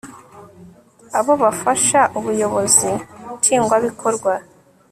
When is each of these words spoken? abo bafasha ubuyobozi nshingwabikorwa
abo 1.19 1.33
bafasha 1.43 2.01
ubuyobozi 2.17 2.91
nshingwabikorwa 3.37 4.33